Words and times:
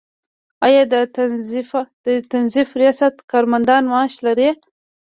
آیا 0.65 0.83
د 0.93 0.95
تنظیف 2.31 2.69
ریاست 2.81 3.15
کارمندان 3.31 3.83
معاش 3.91 4.13
لري؟ 4.25 4.49